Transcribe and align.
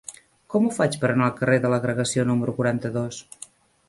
Com 0.53 0.63
ho 0.67 0.69
faig 0.77 0.95
per 1.03 1.11
anar 1.11 1.27
al 1.27 1.35
carrer 1.41 1.57
de 1.65 1.71
l'Agregació 1.73 2.25
número 2.31 2.57
quaranta-dos? 2.61 3.21